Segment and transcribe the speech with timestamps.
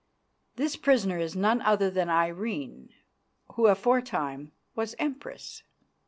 [0.55, 2.89] This prisoner is none other than Irene,
[3.51, 5.61] who aforetime was Empress.